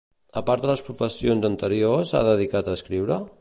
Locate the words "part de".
0.45-0.69